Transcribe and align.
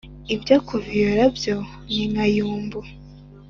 ibyo 0.35 0.57
kuviyora 0.67 1.23
byo 1.37 1.55
ni 1.93 2.03
nka 2.11 2.25
yambu 2.35 2.79